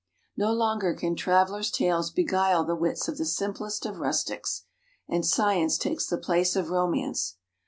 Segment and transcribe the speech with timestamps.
[0.35, 4.63] No longer can travelers' tales beguile the wits of the simplest of rustics;
[5.07, 7.37] and science takes the place of romance.